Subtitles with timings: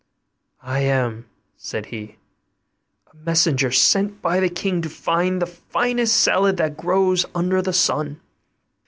[0.63, 1.25] 'I am,'
[1.57, 2.15] said he,
[3.05, 7.71] 'a messenger sent by the king to find the finest salad that grows under the
[7.71, 8.19] sun.